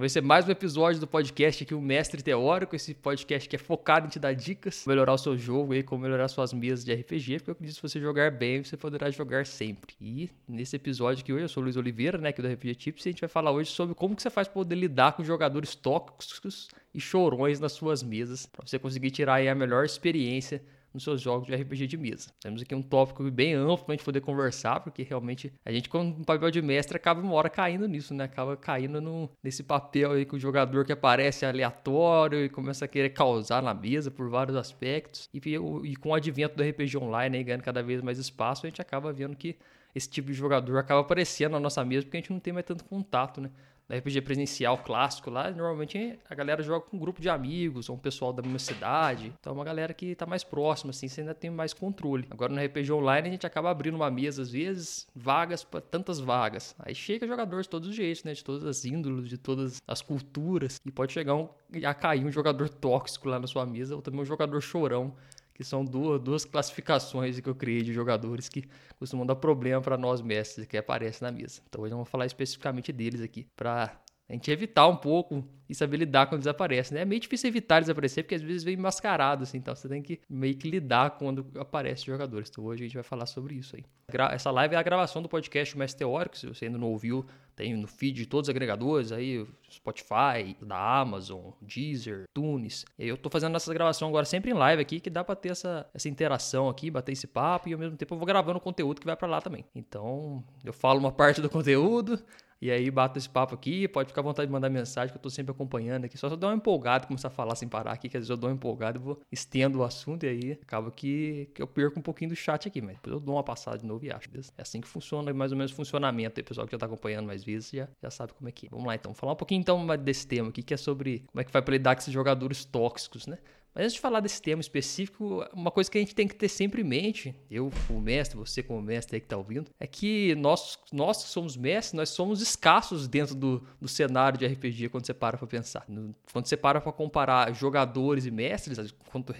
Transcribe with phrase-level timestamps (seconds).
[0.00, 3.58] Vai ser mais um episódio do podcast aqui, o Mestre Teórico, esse podcast que é
[3.58, 6.94] focado em te dar dicas, melhorar o seu jogo e como melhorar suas mesas de
[6.94, 9.94] RPG, porque eu acredito que se você jogar bem, você poderá jogar sempre.
[10.00, 13.04] E nesse episódio aqui hoje, eu sou o Luiz Oliveira, né, aqui do RPG Tips,
[13.04, 15.22] e a gente vai falar hoje sobre como que você faz para poder lidar com
[15.22, 20.62] jogadores tóxicos e chorões nas suas mesas, para você conseguir tirar aí a melhor experiência
[20.92, 22.30] nos seus jogos de RPG de mesa.
[22.40, 25.88] Temos aqui um tópico bem amplo para a gente poder conversar, porque realmente a gente,
[25.88, 28.24] com um papel de mestre, acaba uma hora caindo nisso, né?
[28.24, 32.88] Acaba caindo no, nesse papel aí com o jogador que aparece aleatório e começa a
[32.88, 35.28] querer causar na mesa por vários aspectos.
[35.32, 35.40] E,
[35.84, 38.80] e com o advento do RPG online, aí, ganhando cada vez mais espaço, a gente
[38.80, 39.56] acaba vendo que
[39.94, 42.64] esse tipo de jogador acaba aparecendo na nossa mesa porque a gente não tem mais
[42.64, 43.50] tanto contato, né?
[43.90, 47.96] Da RPG presencial clássico lá, normalmente a galera joga com um grupo de amigos ou
[47.96, 49.32] um pessoal da mesma cidade.
[49.40, 52.24] Então é uma galera que tá mais próxima, assim, você ainda tem mais controle.
[52.30, 56.20] Agora no RPG online a gente acaba abrindo uma mesa, às vezes, vagas para tantas
[56.20, 56.72] vagas.
[56.78, 58.32] Aí chega jogadores de todos os jeitos, né?
[58.32, 60.80] De todas as índoles, de todas as culturas.
[60.86, 61.48] E pode chegar um,
[61.84, 65.12] a cair um jogador tóxico lá na sua mesa, ou também um jogador chorão
[65.60, 68.64] que são duas, duas classificações que eu criei de jogadores que
[68.98, 71.60] costumam dar problema para nós mestres que aparecem na mesa.
[71.68, 75.74] Então hoje eu vou falar especificamente deles aqui, para a gente evitar um pouco e
[75.74, 77.02] saber lidar quando desaparece, né?
[77.02, 80.00] É meio difícil evitar eles aparecer, porque às vezes vem mascarado, assim, então você tem
[80.00, 82.48] que meio que lidar quando aparecem jogadores.
[82.48, 83.84] Então hoje a gente vai falar sobre isso aí.
[84.32, 87.26] Essa live é a gravação do podcast Mais Teórico, se você ainda não ouviu,
[87.60, 92.86] tem no feed de todos os agregadores aí, Spotify, da Amazon, Deezer, Tunes.
[92.98, 95.50] E eu tô fazendo essa gravação agora sempre em live aqui, que dá pra ter
[95.50, 98.98] essa, essa interação aqui, bater esse papo, e ao mesmo tempo eu vou gravando conteúdo
[98.98, 99.66] que vai para lá também.
[99.74, 102.18] Então, eu falo uma parte do conteúdo,
[102.60, 105.22] e aí bato esse papo aqui, pode ficar à vontade de mandar mensagem que eu
[105.22, 106.18] tô sempre acompanhando aqui.
[106.18, 108.30] Só se eu dar uma empolgada, começar a falar sem parar aqui, que às vezes
[108.30, 111.66] eu dou uma empolgada, eu vou estendo o assunto e aí acaba que, que eu
[111.66, 114.10] perco um pouquinho do chat aqui, mas depois eu dou uma passada de novo e
[114.10, 114.28] acho.
[114.56, 116.38] É assim que funciona, mais ou menos o funcionamento.
[116.38, 118.66] E o pessoal que já tá acompanhando mais vezes já, já sabe como é que
[118.66, 118.68] é.
[118.70, 121.44] Vamos lá então, falar um pouquinho então desse tema aqui, que é sobre como é
[121.44, 123.38] que vai para lidar com esses jogadores tóxicos, né?
[123.74, 126.48] Mas antes de falar desse tema específico, uma coisa que a gente tem que ter
[126.48, 130.34] sempre em mente, eu como mestre, você como mestre aí que está ouvindo, é que
[130.34, 135.06] nós, nós que somos mestres, nós somos escassos dentro do, do cenário de RPG quando
[135.06, 135.86] você para para pensar.
[136.32, 139.32] Quando você para para comparar jogadores e mestres, quanto,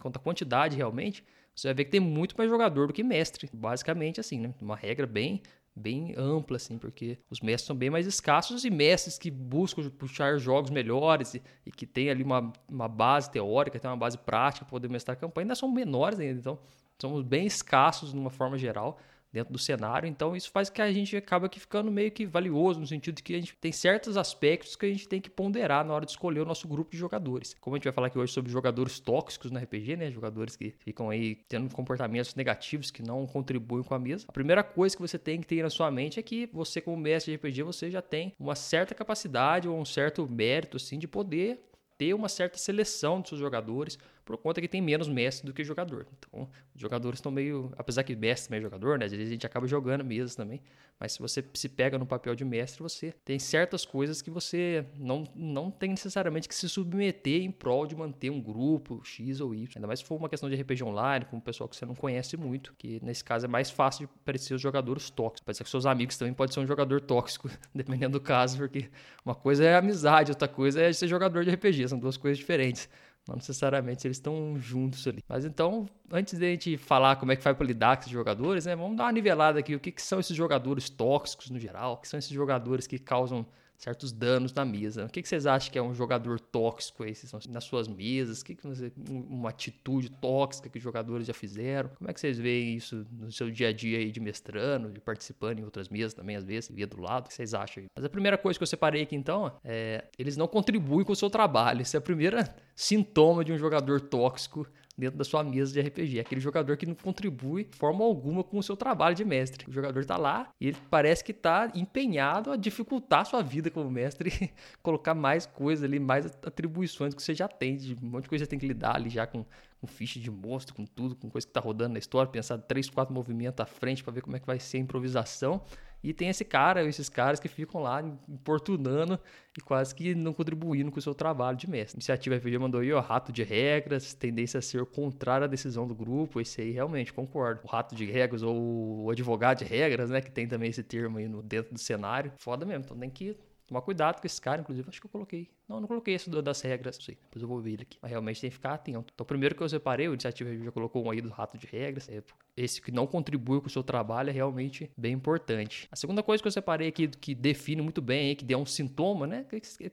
[0.00, 1.22] quanto a quantidade realmente,
[1.56, 3.48] você vai ver que tem muito mais jogador do que mestre.
[3.52, 4.54] Basicamente assim, né?
[4.60, 5.40] Uma regra bem
[5.76, 10.38] bem ampla, assim, porque os mestres são bem mais escassos e mestres que buscam puxar
[10.38, 14.64] jogos melhores e, e que tem ali uma, uma base teórica, tem uma base prática
[14.64, 16.58] para poder mestrar a campanha, ainda são menores ainda, então
[16.98, 18.98] somos bem escassos de uma forma geral
[19.36, 20.08] dentro do cenário.
[20.08, 23.22] Então isso faz que a gente acaba que ficando meio que valioso no sentido de
[23.22, 26.12] que a gente tem certos aspectos que a gente tem que ponderar na hora de
[26.12, 27.54] escolher o nosso grupo de jogadores.
[27.60, 30.10] Como a gente vai falar aqui hoje sobre jogadores tóxicos no RPG, né?
[30.10, 34.24] Jogadores que ficam aí tendo comportamentos negativos que não contribuem com a mesa.
[34.26, 36.96] A primeira coisa que você tem que ter na sua mente é que você como
[36.96, 41.06] mestre de RPG, você já tem uma certa capacidade ou um certo mérito assim de
[41.06, 41.60] poder
[41.98, 45.62] ter uma certa seleção dos seus jogadores, por conta que tem menos mestre do que
[45.62, 46.04] jogador.
[46.18, 47.72] Então, os jogadores estão meio.
[47.78, 49.06] Apesar que mestre também é jogador, né?
[49.06, 50.60] Às vezes a gente acaba jogando mesas também.
[50.98, 54.84] Mas se você se pega no papel de mestre, você tem certas coisas que você
[54.96, 59.54] não, não tem necessariamente que se submeter em prol de manter um grupo X ou
[59.54, 59.68] Y.
[59.76, 61.94] Ainda mais se for uma questão de RPG online, com um pessoal que você não
[61.94, 65.44] conhece muito, que nesse caso é mais fácil de parecer os jogadores tóxicos.
[65.44, 68.90] Pode ser que seus amigos também podem ser um jogador tóxico, dependendo do caso, porque
[69.24, 72.88] uma coisa é amizade, outra coisa é ser jogador de RPG, são duas coisas diferentes.
[73.26, 75.22] Não necessariamente eles estão juntos ali.
[75.28, 78.12] Mas então, antes de a gente falar como é que vai para lidar com esses
[78.12, 79.74] jogadores, né, vamos dar uma nivelada aqui.
[79.74, 81.94] O que, que são esses jogadores tóxicos no geral?
[81.94, 83.44] O que são esses jogadores que causam
[83.76, 85.06] certos danos na mesa.
[85.06, 87.12] O que, que vocês acham que é um jogador tóxico aí?
[87.48, 88.40] Nas suas mesas?
[88.40, 91.90] O que, que você, uma atitude tóxica que os jogadores já fizeram?
[91.90, 95.00] Como é que vocês veem isso no seu dia a dia aí de mestrando, de
[95.00, 97.26] participando em outras mesas também, às vezes, via do lado?
[97.26, 97.86] O que vocês acham aí?
[97.94, 101.16] Mas a primeira coisa que eu separei aqui então é eles não contribuem com o
[101.16, 101.82] seu trabalho.
[101.82, 102.36] Esse é o primeiro
[102.74, 104.66] sintoma de um jogador tóxico
[104.96, 106.18] dentro da sua mesa de RPG.
[106.18, 109.68] É aquele jogador que não contribui de forma alguma com o seu trabalho de mestre.
[109.68, 113.70] O jogador está lá e ele parece que está empenhado a dificultar a sua vida
[113.70, 114.52] como mestre
[114.82, 118.44] colocar mais coisas ali, mais atribuições que você já tem, de um monte de coisa
[118.44, 119.44] que você tem que lidar ali já com,
[119.80, 122.88] com ficha de monstro, com tudo, com coisa que está rodando na história, pensar três,
[122.88, 125.62] quatro movimentos à frente para ver como é que vai ser a improvisação.
[126.02, 129.18] E tem esse cara, esses caras que ficam lá importunando
[129.56, 131.96] e quase que não contribuindo com o seu trabalho de mestre.
[131.96, 135.86] A iniciativa RPG mandou aí, ó, rato de regras, tendência a ser contrária à decisão
[135.86, 136.40] do grupo.
[136.40, 137.62] Esse aí realmente concordo.
[137.64, 140.20] O rato de regras ou o advogado de regras, né?
[140.20, 142.32] Que tem também esse termo aí no, dentro do cenário.
[142.38, 142.84] Foda mesmo.
[142.84, 145.50] Então tem que tomar cuidado com esse cara, inclusive, acho que eu coloquei.
[145.68, 147.98] Não, não coloquei esse das regras, não sei, depois eu vou ver ele aqui.
[148.00, 149.12] Mas realmente tem que ficar atento.
[149.14, 152.08] Então, primeiro que eu separei, o Iniciativa já colocou um aí do rato de regras,
[152.08, 152.22] é
[152.56, 155.88] esse que não contribui com o seu trabalho é realmente bem importante.
[155.92, 159.26] A segunda coisa que eu separei aqui, que define muito bem, que dê um sintoma,
[159.26, 159.44] né?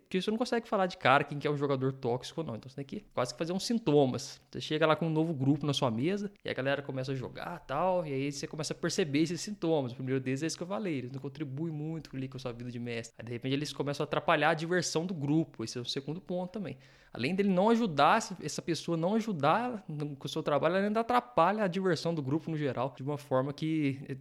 [0.10, 2.56] Que você não consegue falar de cara quem que é um jogador tóxico ou não.
[2.56, 4.42] Então você tem que quase que fazer uns sintomas.
[4.50, 7.16] Você chega lá com um novo grupo na sua mesa e a galera começa a
[7.16, 9.92] jogar tal, e aí você começa a perceber esses sintomas.
[9.92, 12.40] O primeiro deles é esse que eu falei, eles não contribuem muito ali com a
[12.40, 13.14] sua vida de mestre.
[13.18, 15.63] Aí de repente eles começam a atrapalhar a diversão do grupo.
[15.64, 16.78] Esse é o segundo ponto também.
[17.14, 19.86] Além dele não ajudar, essa pessoa não ajudar
[20.18, 23.20] com o seu trabalho, ela ainda atrapalha a diversão do grupo no geral, de uma
[23.20, 24.18] forma que, eh,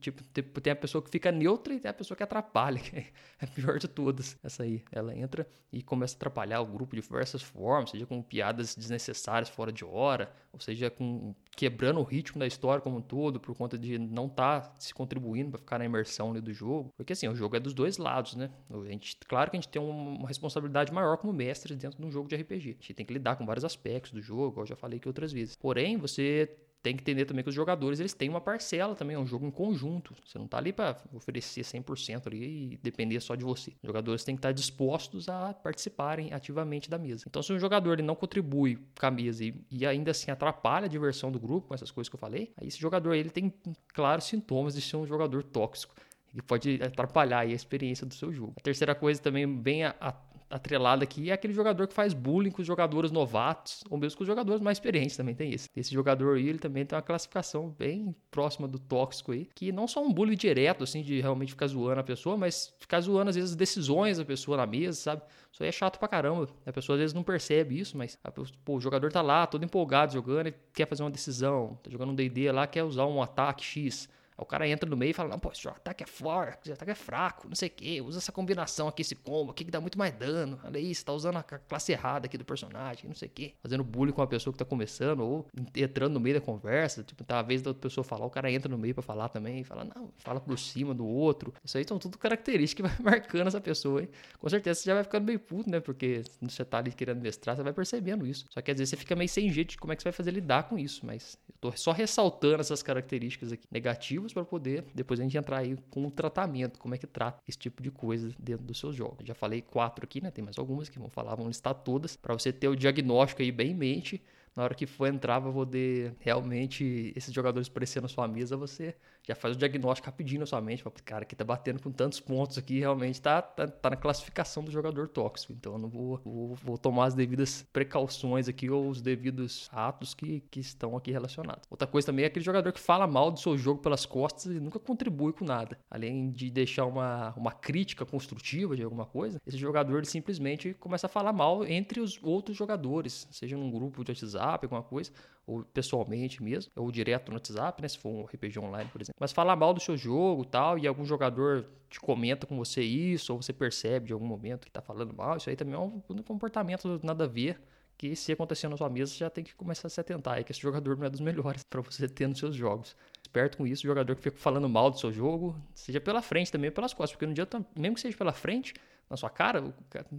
[0.00, 0.24] tipo,
[0.60, 3.06] tem a pessoa que fica neutra e tem a pessoa que atrapalha, que é
[3.40, 4.36] a pior de todas.
[4.42, 8.20] Essa aí, ela entra e começa a atrapalhar o grupo de diversas formas, seja com
[8.20, 13.02] piadas desnecessárias fora de hora, ou seja, com quebrando o ritmo da história como um
[13.02, 16.90] todo, por conta de não estar tá se contribuindo para ficar na imersão do jogo.
[16.96, 18.50] Porque assim, o jogo é dos dois lados, né?
[18.70, 22.10] A gente, claro que a gente tem uma responsabilidade maior como mestre dentro de um
[22.10, 22.68] jogo de RPG.
[22.70, 25.32] A gente tem que lidar com vários aspectos do jogo, eu já falei aqui outras
[25.32, 25.56] vezes.
[25.56, 26.48] Porém, você
[26.82, 29.46] tem que entender também que os jogadores eles têm uma parcela também, é um jogo
[29.46, 30.14] em conjunto.
[30.26, 33.70] Você não está ali para oferecer 100% ali e depender só de você.
[33.82, 37.24] Os jogadores têm que estar dispostos a participarem ativamente da mesa.
[37.28, 40.86] Então, se um jogador ele não contribui com a mesa e, e ainda assim atrapalha
[40.86, 43.52] a diversão do grupo com essas coisas que eu falei, aí esse jogador ele tem
[43.94, 45.94] claros sintomas de ser um jogador tóxico
[46.32, 48.54] que pode atrapalhar a experiência do seu jogo.
[48.56, 50.12] A terceira coisa também bem a, a
[50.52, 54.22] atrelado aqui é aquele jogador que faz bullying com os jogadores novatos, ou mesmo com
[54.22, 55.68] os jogadores mais experientes também tem isso.
[55.74, 59.88] Esse jogador aí, ele também tem uma classificação bem próxima do tóxico aí, que não
[59.88, 63.36] só um bullying direto, assim, de realmente ficar zoando a pessoa, mas ficar zoando às
[63.36, 65.22] vezes as decisões da pessoa na mesa, sabe?
[65.50, 66.46] Isso aí é chato pra caramba.
[66.66, 68.18] A pessoa às vezes não percebe isso, mas
[68.64, 72.10] pô, o jogador tá lá, todo empolgado jogando, e quer fazer uma decisão, tá jogando
[72.10, 74.08] um D&D lá, quer usar um ataque X
[74.42, 76.90] o cara entra no meio e fala: Não, pô, esse ataque é forte, esse ataque
[76.90, 79.80] é fraco, não sei o que, usa essa combinação aqui, esse combo aqui que dá
[79.80, 80.58] muito mais dano.
[80.64, 83.54] Olha isso, tá usando a classe errada aqui do personagem, não sei o que.
[83.62, 87.02] Fazendo bullying com a pessoa que tá começando, ou entrando no meio da conversa.
[87.02, 89.28] Tipo, tá a vez da outra pessoa falar, o cara entra no meio para falar
[89.28, 91.52] também, e fala, não, fala por cima do outro.
[91.64, 94.08] Isso aí são tudo características que vai marcando essa pessoa, hein?
[94.38, 95.80] Com certeza você já vai ficando meio puto, né?
[95.80, 98.46] Porque você tá ali querendo mestrar, você vai percebendo isso.
[98.50, 100.12] Só que às vezes você fica meio sem jeito de como é que você vai
[100.12, 101.38] fazer lidar com isso, mas
[101.76, 106.10] só ressaltando essas características aqui negativas para poder depois a gente entrar aí com o
[106.10, 109.26] tratamento, como é que trata esse tipo de coisa dentro dos seus jogos.
[109.26, 110.30] Já falei quatro aqui, né?
[110.30, 113.52] Tem mais algumas que vão falar, vamos listar todas, para você ter o diagnóstico aí
[113.52, 114.22] bem em mente.
[114.54, 118.94] Na hora que for entrar, vai poder realmente esses jogadores aparecer na sua mesa, você
[119.26, 120.82] já faz o diagnóstico rapidinho na sua mente.
[120.82, 124.64] Fala, cara, que tá batendo com tantos pontos aqui, realmente tá, tá, tá na classificação
[124.64, 125.52] do jogador tóxico.
[125.52, 130.14] Então eu não vou, vou, vou, tomar as devidas precauções aqui ou os devidos atos
[130.14, 131.62] que, que estão aqui relacionados.
[131.70, 134.60] Outra coisa também é aquele jogador que fala mal do seu jogo pelas costas e
[134.60, 135.78] nunca contribui com nada.
[135.90, 141.06] Além de deixar uma, uma crítica construtiva de alguma coisa, esse jogador ele simplesmente começa
[141.06, 145.12] a falar mal entre os outros jogadores, seja num grupo de WhatsApp, alguma coisa,
[145.46, 149.16] ou pessoalmente mesmo, ou direto no WhatsApp, né, se for um RPG online, por exemplo.
[149.18, 153.32] Mas falar mal do seu jogo tal, e algum jogador te comenta com você isso,
[153.32, 156.00] ou você percebe de algum momento que tá falando mal, isso aí também é um,
[156.22, 157.60] comportamento nada a ver
[157.98, 160.44] que se acontecer na sua mesa, você já tem que começar a se atentar aí,
[160.44, 162.96] que esse jogador não é dos melhores para você ter nos seus jogos.
[163.22, 166.50] Esperto com isso, o jogador que fica falando mal do seu jogo, seja pela frente
[166.50, 167.46] também, pelas costas, porque no dia,
[167.76, 168.74] mesmo que seja pela frente,
[169.12, 169.62] na sua cara,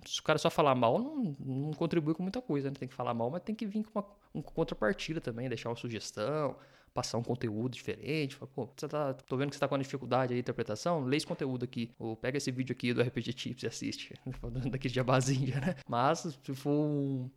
[0.05, 2.75] se o cara só falar mal, não, não contribui com muita coisa, né?
[2.77, 6.55] Tem que falar mal, mas tem que vir com uma, contrapartida também, deixar uma sugestão,
[6.93, 8.35] passar um conteúdo diferente.
[8.35, 11.03] Fala, pô, você tá, tô vendo que você tá com uma dificuldade aí de interpretação,
[11.05, 11.89] lê esse conteúdo aqui.
[11.97, 14.13] Ou pega esse vídeo aqui do RPG Tips e assiste.
[14.69, 15.75] Daqui de jabazinha, né?
[15.89, 17.31] Mas se for um,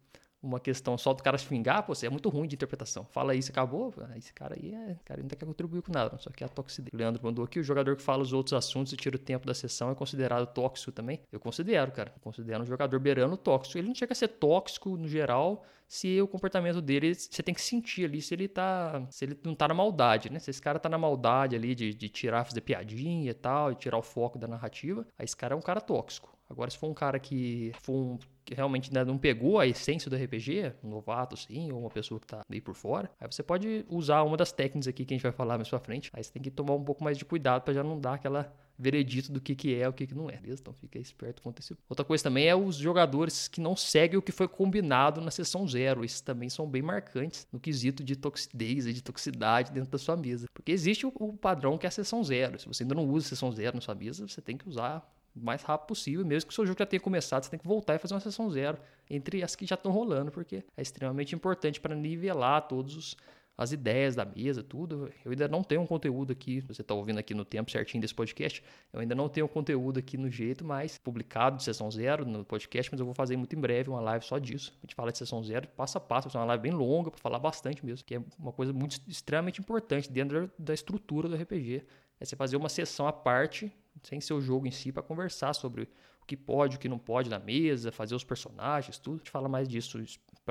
[0.47, 3.07] uma questão só do cara xingar, pô, você é muito ruim de interpretação.
[3.11, 3.93] Fala isso, acabou.
[4.17, 6.95] Esse cara aí é, cara ainda quer contribuir com nada, só que é a toxicidade.
[6.95, 9.47] O Leandro mandou aqui, o jogador que fala os outros assuntos e tira o tempo
[9.47, 11.21] da sessão é considerado tóxico também?
[11.33, 12.13] Eu considero, cara.
[12.15, 13.79] Eu considero um jogador beirando tóxico.
[13.79, 17.61] Ele não chega a ser tóxico no geral, se o comportamento dele, você tem que
[17.61, 20.39] sentir ali se ele tá, se ele não tá na maldade, né?
[20.39, 23.77] Se esse cara tá na maldade ali de, de tirar, fazer piadinha e tal, e
[23.77, 26.37] tirar o foco da narrativa, aí esse cara é um cara tóxico.
[26.49, 30.09] Agora, se for um cara que for um que realmente ainda não pegou a essência
[30.09, 33.43] do RPG, um novato sim, ou uma pessoa que está meio por fora, aí você
[33.43, 36.11] pode usar uma das técnicas aqui que a gente vai falar mais pra frente.
[36.13, 38.55] Aí você tem que tomar um pouco mais de cuidado para já não dar aquela
[38.79, 40.61] veredito do que, que é o que, que não é, beleza?
[40.61, 41.77] Então fica esperto com isso.
[41.89, 45.67] Outra coisa também é os jogadores que não seguem o que foi combinado na sessão
[45.67, 46.05] zero.
[46.05, 50.17] Esses também são bem marcantes no quesito de toxidez e de toxicidade dentro da sua
[50.17, 50.47] mesa.
[50.53, 52.59] Porque existe o, o padrão que é a sessão zero.
[52.59, 55.09] Se você ainda não usa a sessão zero na sua mesa, você tem que usar
[55.35, 56.25] o mais rápido possível.
[56.25, 58.21] Mesmo que o seu jogo já tenha começado, você tem que voltar e fazer uma
[58.21, 58.79] sessão zero
[59.09, 63.17] entre as que já estão rolando, porque é extremamente importante para nivelar todos os,
[63.57, 65.11] as ideias da mesa, tudo.
[65.25, 68.15] Eu ainda não tenho um conteúdo aqui, você está ouvindo aqui no tempo certinho desse
[68.15, 72.25] podcast, eu ainda não tenho um conteúdo aqui no jeito mais publicado de sessão zero
[72.25, 74.75] no podcast, mas eu vou fazer muito em breve uma live só disso.
[74.83, 77.11] A gente fala de sessão zero, passo a passo, vai ser uma live bem longa
[77.11, 81.37] para falar bastante mesmo, que é uma coisa muito extremamente importante dentro da estrutura do
[81.37, 81.85] RPG.
[82.21, 83.73] É você fazer uma sessão à parte,
[84.03, 85.89] sem ser o jogo em si, para conversar sobre
[86.23, 89.17] o que pode, o que não pode na mesa, fazer os personagens, tudo.
[89.17, 89.99] A gente fala mais disso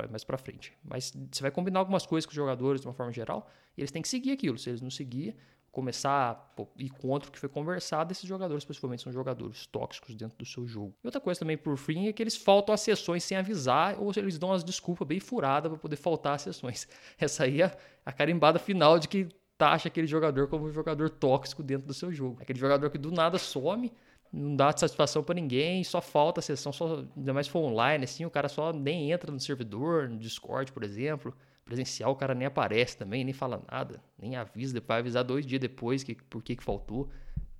[0.09, 0.73] mais para frente.
[0.83, 3.91] Mas você vai combinar algumas coisas com os jogadores de uma forma geral, e eles
[3.91, 4.57] têm que seguir aquilo.
[4.57, 5.35] Se eles não seguir,
[5.75, 10.37] começar a ir contra o que foi conversado, esses jogadores principalmente são jogadores tóxicos dentro
[10.37, 10.95] do seu jogo.
[11.03, 14.09] E outra coisa também por fim é que eles faltam às sessões sem avisar ou
[14.15, 16.87] eles dão umas desculpas bem furadas para poder faltar às sessões.
[17.19, 21.61] Essa aí é a carimbada final de que taxa aquele jogador como um jogador tóxico
[21.61, 22.41] dentro do seu jogo.
[22.41, 23.91] Aquele jogador que do nada some,
[24.35, 28.03] não dá satisfação para ninguém, só falta a sessão, só, ainda mais se for online,
[28.03, 31.33] assim, o cara só nem entra no servidor, no Discord, por exemplo.
[31.63, 35.59] Presencial, o cara nem aparece também, nem fala nada, nem avisa, vai avisar dois dias
[35.59, 37.09] depois que, por que, que faltou.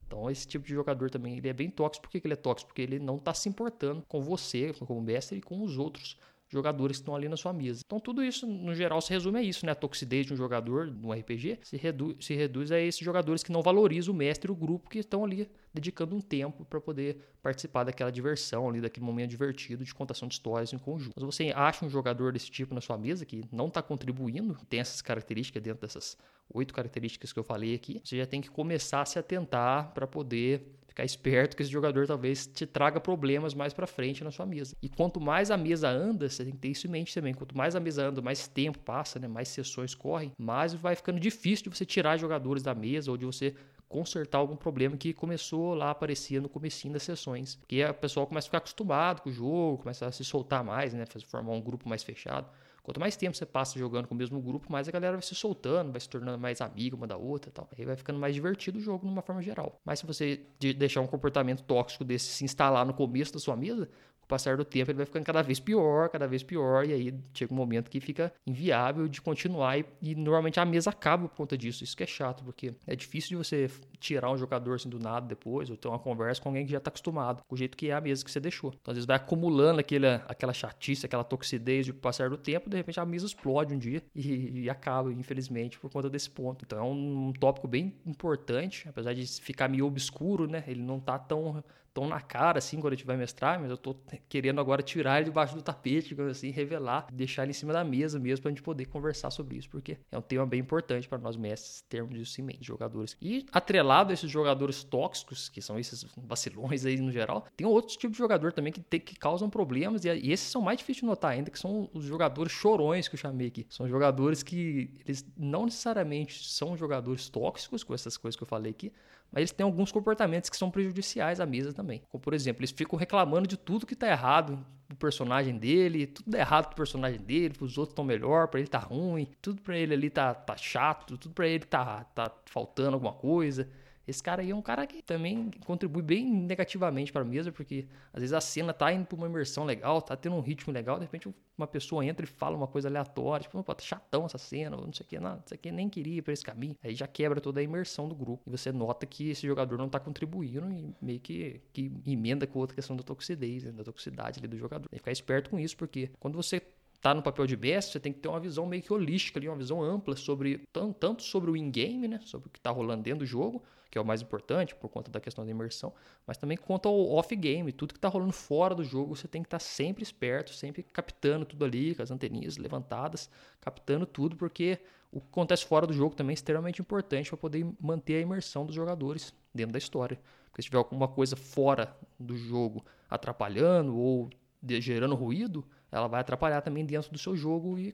[0.06, 2.04] Então, esse tipo de jogador também ele é bem tóxico.
[2.04, 2.68] Por que, que ele é tóxico?
[2.68, 6.98] Porque ele não está se importando com você, como mestre, e com os outros jogadores
[6.98, 7.82] que estão ali na sua mesa.
[7.86, 9.72] Então tudo isso, no geral, se resume a isso, né?
[9.72, 13.52] A toxidez de um jogador no RPG se, redu se reduz a esses jogadores que
[13.52, 17.18] não valorizam o mestre e o grupo que estão ali dedicando um tempo para poder
[17.42, 21.14] participar daquela diversão ali, daquele momento divertido de contação de histórias em conjunto.
[21.16, 24.80] Mas você acha um jogador desse tipo na sua mesa que não está contribuindo, tem
[24.80, 26.18] essas características dentro dessas
[26.54, 30.06] oito características que eu falei aqui, você já tem que começar a se atentar para
[30.06, 34.46] poder ficar esperto que esse jogador talvez te traga problemas mais para frente na sua
[34.46, 34.76] mesa.
[34.82, 37.34] E quanto mais a mesa anda, você tem que ter isso em mente também.
[37.34, 41.20] Quanto mais a mesa anda, mais tempo passa, né, mais sessões correm, mais vai ficando
[41.20, 43.54] difícil de você tirar jogadores da mesa ou de você
[43.90, 47.56] consertar algum problema que começou lá aparecer no comecinho das sessões.
[47.56, 50.94] Porque a pessoa começa a ficar acostumado com o jogo, começa a se soltar mais,
[50.94, 52.50] né, formar um grupo mais fechado.
[52.86, 55.34] Quanto mais tempo você passa jogando com o mesmo grupo, mais a galera vai se
[55.34, 57.68] soltando, vai se tornando mais amiga uma da outra e tal.
[57.76, 59.82] Aí vai ficando mais divertido o jogo de uma forma geral.
[59.84, 60.46] Mas se você
[60.78, 63.90] deixar um comportamento tóxico desse se instalar no começo da sua mesa,
[64.26, 67.14] o passar do tempo ele vai ficando cada vez pior, cada vez pior, e aí
[67.34, 71.36] chega um momento que fica inviável de continuar e, e, normalmente a mesa acaba por
[71.36, 71.84] conta disso.
[71.84, 75.28] Isso que é chato, porque é difícil de você tirar um jogador assim do nada
[75.28, 77.90] depois, ou ter uma conversa com alguém que já está acostumado, com o jeito que
[77.90, 78.74] é a mesa que você deixou.
[78.82, 82.78] Então às vezes vai acumulando aquele, aquela chatice, aquela toxidez de passar do tempo, de
[82.78, 86.66] repente a mesa explode um dia e, e acaba, infelizmente, por conta desse ponto.
[86.66, 90.64] Então é um, um tópico bem importante, apesar de ficar meio obscuro, né?
[90.68, 91.64] Ele não tá tão
[91.96, 93.96] tão na cara, assim, quando a gente vai mestrar, mas eu tô
[94.28, 98.20] querendo agora tirar ele debaixo do tapete, assim, revelar, deixar ele em cima da mesa
[98.20, 101.38] mesmo pra gente poder conversar sobre isso, porque é um tema bem importante para nós
[101.38, 103.16] mestres termos isso em mente, jogadores.
[103.22, 107.96] E atrelado a esses jogadores tóxicos, que são esses vacilões aí no geral, tem outros
[107.96, 111.00] tipos de jogador também que, tem, que causam problemas, e, e esses são mais difíceis
[111.00, 113.66] de notar ainda, que são os jogadores chorões que eu chamei aqui.
[113.70, 118.72] São jogadores que eles não necessariamente são jogadores tóxicos, com essas coisas que eu falei
[118.72, 118.92] aqui,
[119.32, 122.02] mas eles têm alguns comportamentos que são prejudiciais à mesa também.
[122.10, 126.36] Como, por exemplo, eles ficam reclamando de tudo que está errado do personagem dele, tudo
[126.36, 129.78] é errado pro personagem dele, os outros estão melhor, para ele tá ruim, tudo para
[129.78, 133.70] ele ali tá, tá chato, tudo para ele tá, tá faltando alguma coisa.
[134.08, 137.88] Esse cara aí é um cara que também contribui bem negativamente para a mesa, porque
[138.14, 140.98] às vezes a cena tá indo para uma imersão legal, tá tendo um ritmo legal,
[140.98, 144.38] de repente uma pessoa entra e fala uma coisa aleatória, tipo, pô, tá chatão essa
[144.38, 146.76] cena, não sei o que, não, isso aqui nem queria ir por esse caminho.
[146.84, 148.44] Aí já quebra toda a imersão do grupo.
[148.46, 152.60] E você nota que esse jogador não tá contribuindo e meio que, que emenda com
[152.60, 154.88] outra questão da toxidez, né, da toxicidade ali do jogador.
[154.90, 156.62] Tem que ficar esperto com isso, porque quando você
[157.02, 159.48] tá no papel de mestre, você tem que ter uma visão meio que holística ali,
[159.48, 163.20] uma visão ampla sobre tanto sobre o in-game, né, sobre o que tá rolando dentro
[163.20, 165.94] do jogo, que é o mais importante por conta da questão da imersão,
[166.26, 169.48] mas também quanto ao off-game, tudo que está rolando fora do jogo, você tem que
[169.48, 173.30] estar tá sempre esperto, sempre captando tudo ali, com as anteninhas levantadas,
[173.62, 174.80] captando tudo, porque
[175.12, 178.66] o que acontece fora do jogo também é extremamente importante para poder manter a imersão
[178.66, 180.20] dos jogadores dentro da história.
[180.50, 184.30] Porque se tiver alguma coisa fora do jogo atrapalhando ou
[184.62, 187.94] gerando ruído, ela vai atrapalhar também dentro do seu jogo e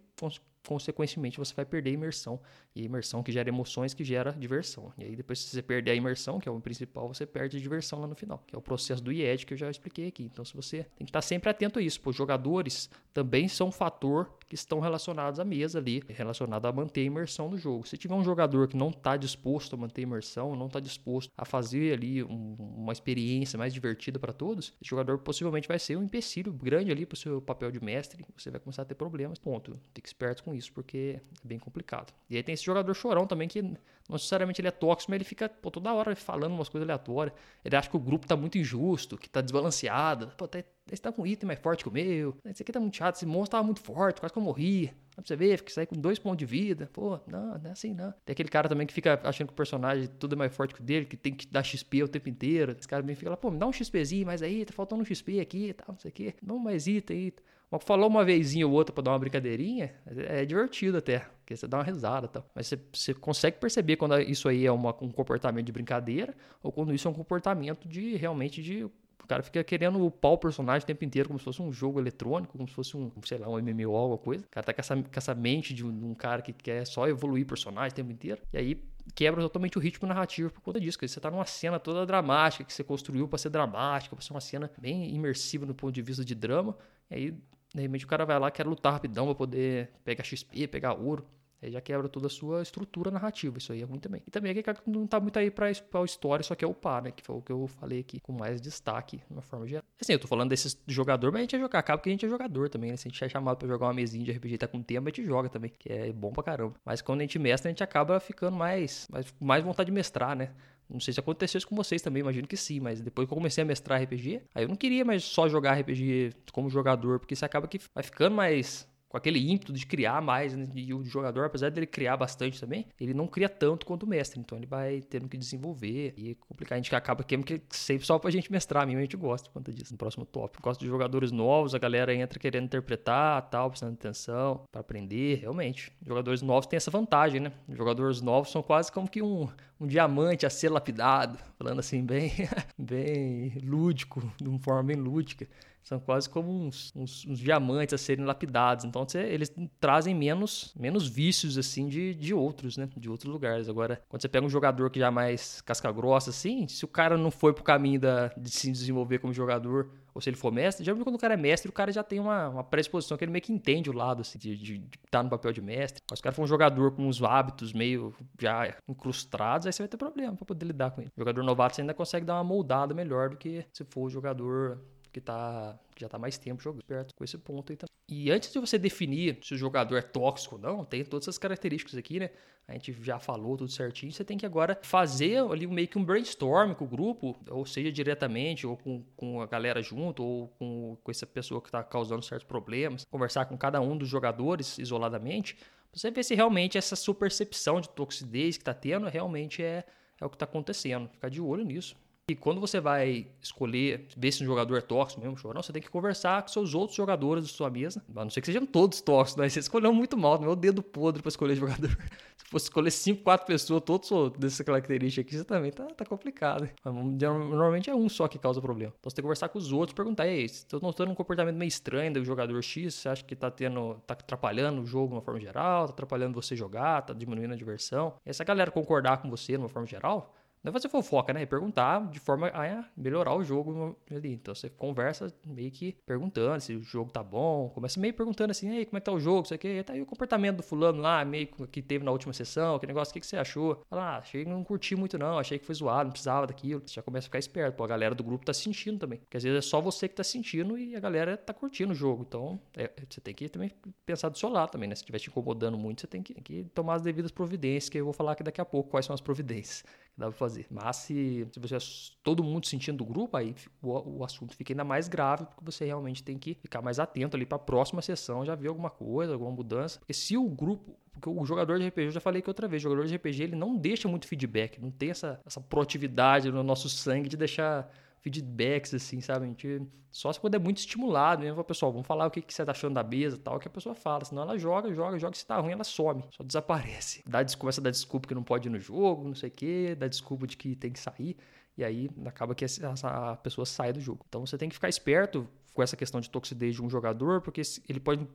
[0.68, 2.40] consequentemente você vai perder a imersão.
[2.76, 4.94] E a imersão que gera emoções, que gera diversão.
[4.98, 7.60] E aí depois se você perder a imersão, que é o principal, você perde a
[7.60, 10.24] diversão lá no final, que é o processo do IED que eu já expliquei aqui.
[10.24, 13.72] Então se você tem que estar sempre atento a isso, pois jogadores também são um
[13.72, 17.88] fator que estão relacionados à mesa ali, relacionado a manter a imersão do jogo.
[17.88, 21.32] Se tiver um jogador que não está disposto a manter a imersão, não está disposto
[21.38, 25.96] a fazer ali um, uma experiência mais divertida para todos, esse jogador possivelmente vai ser
[25.96, 28.96] um empecilho grande ali para o seu papel de mestre, você vai começar a ter
[28.96, 29.40] problemas.
[29.40, 29.80] Ponto.
[29.94, 32.14] Tem que esperto com isso, porque é bem complicado.
[32.30, 33.78] E aí tem esse jogador chorão também, que não
[34.10, 37.34] necessariamente ele é tóxico, mas ele fica pô, toda hora falando umas coisas aleatórias.
[37.64, 40.28] Ele acha que o grupo tá muito injusto, que tá desbalanceado.
[40.36, 42.80] Pô, tá, esse tá com um item mais forte que o meu, esse aqui tá
[42.80, 44.94] muito chato, esse monstro tava muito forte, quase que eu morri.
[45.16, 46.90] Pra você ver, fica sair com dois pontos de vida.
[46.94, 48.14] Pô, não, não é assim não.
[48.26, 50.82] Tem aquele cara também que fica achando que o personagem tudo é mais forte que
[50.82, 52.76] o dele, que tem que dar XP o tempo inteiro.
[52.78, 55.06] Esse cara também fica lá, pô, me dá um XPzinho, mas aí tá faltando um
[55.06, 56.34] XP aqui e tal, não sei o quê.
[56.42, 57.34] Não mais item aí.
[57.80, 61.78] Falou uma vezinha ou outra pra dar uma brincadeirinha, é divertido até, porque você dá
[61.78, 62.46] uma risada e tal.
[62.54, 66.70] Mas você, você consegue perceber quando isso aí é uma, um comportamento de brincadeira ou
[66.70, 68.90] quando isso é um comportamento de realmente de
[69.24, 72.00] o cara fica querendo upar o personagem o tempo inteiro, como se fosse um jogo
[72.00, 74.46] eletrônico, como se fosse um, sei lá, um MMO, alguma coisa.
[74.46, 76.86] O cara tá com essa, com essa mente de um, de um cara que quer
[76.86, 78.42] só evoluir personagem o tempo inteiro.
[78.54, 78.84] E aí
[79.16, 80.98] quebra totalmente o ritmo narrativo por conta disso.
[81.02, 84.42] Você tá numa cena toda dramática que você construiu para ser dramática, para ser uma
[84.42, 86.78] cena bem imersiva no ponto de vista de drama.
[87.10, 87.32] E aí
[87.74, 91.26] de repente o cara vai lá, quer lutar rapidão pra poder pegar XP, pegar ouro.
[91.62, 93.58] Aí já quebra toda a sua estrutura narrativa.
[93.58, 94.24] Isso aí é ruim também.
[94.26, 96.74] E também é que não tá muito aí pra, pra história, só que é o
[96.74, 97.12] par, né?
[97.12, 99.84] Que foi o que eu falei aqui com mais destaque, de uma forma geral.
[100.00, 101.80] Assim, eu tô falando desses jogador, mas a gente é jogar.
[101.80, 102.98] Acaba porque a gente é jogador também, né?
[102.98, 105.08] Se a gente é chamado pra jogar uma mesinha de RPG e tá com tempo,
[105.08, 105.72] a gente joga também.
[105.78, 106.76] Que é bom pra caramba.
[106.84, 110.36] Mas quando a gente mestra, a gente acaba ficando mais, mais, mais vontade de mestrar,
[110.36, 110.50] né?
[110.92, 113.38] Não sei se aconteceu isso com vocês também, imagino que sim, mas depois que eu
[113.38, 117.34] comecei a mestrar RPG, aí eu não queria mais só jogar RPG como jogador, porque
[117.34, 120.66] você acaba que vai ficando mais com aquele ímpeto de criar mais, né?
[120.74, 124.40] e o jogador, apesar dele criar bastante também, ele não cria tanto quanto o mestre,
[124.40, 126.78] então ele vai tendo que desenvolver e é complicar.
[126.78, 129.70] A gente acaba que sempre só pra gente mestrar, a mim a gente gosta conta
[129.70, 129.92] disso.
[129.92, 134.64] No próximo tópico, gosto de jogadores novos, a galera entra querendo interpretar, tal, prestando atenção
[134.72, 135.92] para aprender, realmente.
[136.08, 137.52] Jogadores novos têm essa vantagem, né?
[137.68, 139.46] Jogadores novos são quase como que um,
[139.78, 142.32] um diamante a ser lapidado, falando assim bem,
[142.80, 145.46] bem lúdico, de uma forma bem lúdica
[145.84, 148.86] são quase como uns, uns, uns, diamantes a serem lapidados.
[148.86, 152.90] Então você, eles trazem menos, menos vícios assim de, de outros, né?
[152.96, 153.68] De outros lugares.
[153.68, 156.88] Agora, quando você pega um jogador que já é mais casca grossa, assim, se o
[156.88, 160.52] cara não foi pro caminho da, de se desenvolver como jogador, ou se ele for
[160.52, 163.24] mestre, geralmente quando o cara é mestre, o cara já tem uma, uma predisposição que
[163.24, 166.02] ele meio que entende o lado assim, de, de, estar no papel de mestre.
[166.10, 169.84] Mas se o cara for um jogador com uns hábitos meio já incrustados, aí você
[169.84, 171.12] vai ter problema para poder lidar com ele.
[171.16, 174.10] O jogador novato você ainda consegue dar uma moldada melhor do que se for o
[174.10, 174.80] jogador
[175.12, 177.92] que tá que já está mais tempo jogando perto com esse ponto aí também.
[178.08, 181.38] E antes de você definir se o jogador é tóxico ou não, tem todas essas
[181.38, 182.30] características aqui, né?
[182.68, 184.12] A gente já falou tudo certinho.
[184.12, 187.92] Você tem que agora fazer ali meio que um brainstorm com o grupo, ou seja,
[187.92, 192.24] diretamente, ou com, com a galera junto, ou com, com essa pessoa que está causando
[192.24, 193.06] certos problemas.
[193.06, 195.66] Conversar com cada um dos jogadores isoladamente, pra
[196.00, 199.84] você ver se realmente essa sua percepção de toxidez que está tendo realmente é,
[200.20, 201.10] é o que está acontecendo.
[201.10, 201.96] Ficar de olho nisso.
[202.30, 205.82] E quando você vai escolher, ver se um jogador é tóxico mesmo, chorão, você tem
[205.82, 208.02] que conversar com seus outros jogadores da sua mesa.
[208.16, 210.56] A não ser que sejam todos tóxicos, mas você escolheu muito mal, não é o
[210.56, 211.90] dedo podre para escolher jogador.
[212.38, 216.70] se fosse escolher 5, 4 pessoas, todos dessa característica aqui, você também tá, tá complicado.
[216.86, 218.94] Normalmente é um só que causa problema.
[218.98, 221.68] Então você tem que conversar com os outros, perguntar, ei, estou notando um comportamento meio
[221.68, 225.22] estranho do jogador X, você acha que tá tendo, tá atrapalhando o jogo de uma
[225.22, 228.14] forma geral, tá atrapalhando você jogar, tá diminuindo a diversão.
[228.26, 231.42] E essa galera concordar com você de uma forma geral, não é fazer fofoca, né?
[231.42, 234.34] É perguntar de forma a melhorar o jogo ali.
[234.34, 237.70] Então você conversa meio que perguntando se o jogo tá bom.
[237.70, 239.44] Começa meio perguntando assim, Ei, como é que tá o jogo?
[239.44, 242.78] Isso aqui, tá aí o comportamento do fulano lá, meio que teve na última sessão,
[242.78, 243.82] que negócio, o que, que você achou?
[243.90, 246.82] Fala, ah, achei que não curti muito, não, achei que foi zoado, não precisava daquilo.
[246.86, 247.76] Você já começa a ficar esperto.
[247.76, 249.20] Pô, a galera do grupo tá sentindo também.
[249.20, 251.96] Porque às vezes é só você que tá sentindo e a galera tá curtindo o
[251.96, 252.24] jogo.
[252.28, 253.72] Então, é, você tem que também
[254.06, 254.96] pensar do seu lado também, né?
[254.96, 257.98] Se estiver te incomodando muito, você tem que, tem que tomar as devidas providências, que
[257.98, 259.84] eu vou falar aqui daqui a pouco quais são as providências
[260.18, 260.51] dá pra fazer.
[260.70, 261.80] Mas se, se você é
[262.24, 265.86] todo mundo sentindo do grupo, aí o, o, assunto fica ainda mais grave, porque você
[265.86, 269.34] realmente tem que ficar mais atento ali para a próxima sessão, já ver alguma coisa,
[269.34, 270.00] alguma mudança.
[270.00, 272.82] Porque se o grupo porque o jogador de RPG, eu já falei que outra vez,
[272.82, 276.64] o jogador de RPG ele não deixa muito feedback, não tem essa, essa proatividade no
[276.64, 279.46] nosso sangue de deixar feedbacks, assim, sabe?
[279.46, 279.82] A gente,
[280.12, 281.64] só se quando é muito estimulado, né?
[281.64, 283.96] Pessoal, vamos falar o que, que você tá achando da mesa tal, que a pessoa
[283.96, 284.24] fala.
[284.26, 285.36] Senão ela joga, joga, joga.
[285.36, 287.24] Se tá ruim, ela some, só desaparece.
[287.26, 289.96] Dá, começa a dar desculpa que não pode ir no jogo, não sei o quê,
[289.98, 291.36] dá desculpa de que tem que sair.
[291.78, 294.26] E aí acaba que essa, a pessoa sai do jogo.
[294.28, 297.62] Então você tem que ficar esperto com essa questão de toxidez de um jogador, porque
[297.88, 298.28] ele pode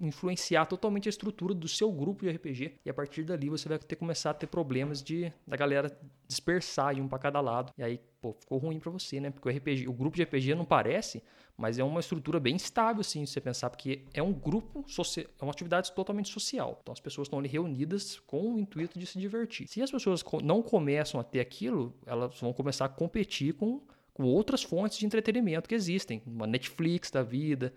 [0.00, 3.78] influenciar totalmente a estrutura do seu grupo de RPG e a partir dali você vai
[3.78, 7.72] ter começar a ter problemas de da galera dispersar um para cada lado.
[7.76, 9.30] E aí, pô, ficou ruim para você, né?
[9.30, 11.22] Porque o RPG, o grupo de RPG não parece,
[11.56, 14.84] mas é uma estrutura bem estável assim, se você pensar, porque é um grupo
[15.16, 16.78] é uma atividade totalmente social.
[16.82, 19.68] Então as pessoas estão ali reunidas com o intuito de se divertir.
[19.68, 23.80] Se as pessoas não começam a ter aquilo, elas vão começar a competir com
[24.14, 27.74] com outras fontes de entretenimento que existem, uma Netflix da vida,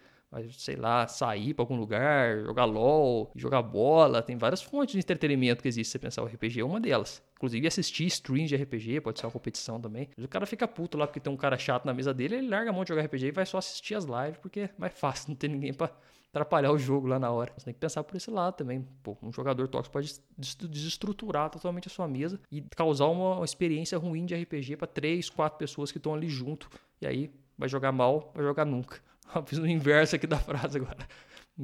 [0.52, 5.62] sei lá, sair para algum lugar, jogar LOL, jogar bola, tem várias fontes de entretenimento
[5.62, 5.92] que existem.
[5.92, 7.24] Você pensar, o RPG é uma delas.
[7.38, 10.10] Inclusive assistir streams de RPG, pode ser uma competição também.
[10.18, 12.72] O cara fica puto lá porque tem um cara chato na mesa dele, ele larga
[12.72, 15.30] a mão de jogar RPG e vai só assistir as lives, porque é mais fácil,
[15.30, 15.92] não tem ninguém pra
[16.30, 17.52] atrapalhar o jogo lá na hora.
[17.58, 18.86] Você tem que pensar por esse lado também.
[19.02, 24.26] Pô, um jogador tóxico pode desestruturar totalmente a sua mesa e causar uma experiência ruim
[24.26, 26.70] de RPG para três, quatro pessoas que estão ali junto.
[27.02, 29.00] E aí vai jogar mal, vai jogar nunca.
[29.46, 31.08] Fiz o inverso aqui da frase agora.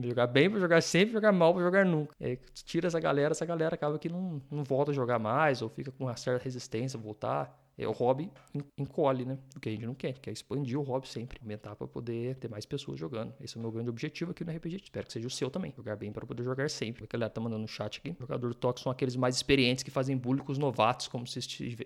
[0.01, 2.15] Jogar bem pra jogar sempre, jogar mal pra jogar nunca.
[2.19, 5.62] E aí tira essa galera, essa galera acaba que não, não volta a jogar mais,
[5.62, 8.29] ou fica com uma certa resistência a voltar é, o hobby
[8.77, 9.38] encolhe, né?
[9.55, 12.47] O que a gente não quer, quer expandir o hobby sempre, aumentar para poder ter
[12.47, 13.33] mais pessoas jogando.
[13.41, 14.81] Esse é o meu grande objetivo aqui no RPG.
[14.83, 15.73] Espero que seja o seu também.
[15.75, 17.03] Jogar bem para poder jogar sempre.
[17.03, 18.15] A galera tá mandando no chat aqui.
[18.19, 21.39] Jogador tóxico são aqueles mais experientes que fazem bullying com os novatos, como se